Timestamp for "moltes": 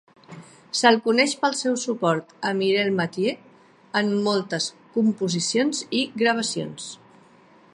4.29-4.71